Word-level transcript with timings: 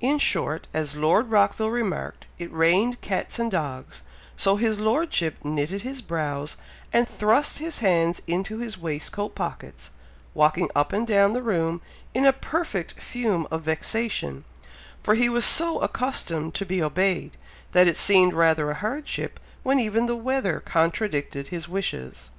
In 0.00 0.16
short, 0.18 0.68
as 0.72 0.96
Lord 0.96 1.28
Rockville 1.30 1.68
remarked, 1.70 2.26
"it 2.38 2.50
rained 2.50 3.02
cats 3.02 3.38
and 3.38 3.50
dogs," 3.50 4.00
so 4.34 4.56
his 4.56 4.80
Lordship 4.80 5.36
knitted 5.44 5.82
his 5.82 6.00
brows, 6.00 6.56
and 6.94 7.06
thrust 7.06 7.58
his 7.58 7.80
hands 7.80 8.22
into 8.26 8.56
his 8.56 8.78
waistcoat 8.78 9.34
pockets, 9.34 9.90
walking 10.32 10.70
up 10.74 10.94
and 10.94 11.06
down 11.06 11.34
the 11.34 11.42
room 11.42 11.82
in 12.14 12.24
a 12.24 12.32
perfect 12.32 12.98
fume 12.98 13.46
of 13.50 13.64
vexation, 13.64 14.44
for 15.02 15.14
he 15.14 15.28
was 15.28 15.44
so 15.44 15.78
accustomed 15.80 16.54
to 16.54 16.64
be 16.64 16.82
obeyed, 16.82 17.36
that 17.72 17.86
it 17.86 17.98
seemed 17.98 18.32
rather 18.32 18.70
a 18.70 18.74
hardship 18.76 19.38
when 19.62 19.78
even 19.78 20.06
the 20.06 20.16
weather 20.16 20.58
contradicted 20.60 21.48
his 21.48 21.68
wishes. 21.68 22.30